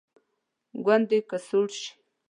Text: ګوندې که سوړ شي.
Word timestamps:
ګوندې 0.85 1.19
که 1.29 1.37
سوړ 1.47 1.67
شي. 1.79 1.89